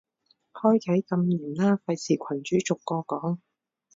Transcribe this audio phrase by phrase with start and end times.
[0.53, 3.37] 開啟禁言啦，費事群主逐個講